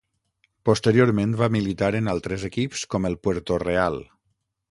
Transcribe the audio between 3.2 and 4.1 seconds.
Puerto Real.